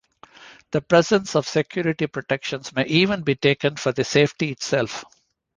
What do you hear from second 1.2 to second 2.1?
of security